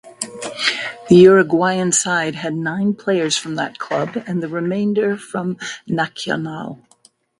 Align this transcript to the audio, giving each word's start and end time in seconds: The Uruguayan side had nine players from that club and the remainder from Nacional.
The 1.09 1.15
Uruguayan 1.15 1.91
side 1.91 2.33
had 2.33 2.55
nine 2.55 2.95
players 2.95 3.37
from 3.37 3.53
that 3.57 3.77
club 3.77 4.23
and 4.25 4.41
the 4.41 4.47
remainder 4.49 5.15
from 5.15 5.57
Nacional. 5.85 6.79